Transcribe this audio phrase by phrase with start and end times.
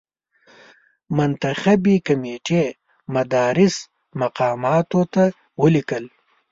[1.17, 2.63] منتخبي کمېټې
[3.13, 3.75] مدراس
[4.21, 5.23] مقاماتو ته
[5.61, 6.03] ولیکل.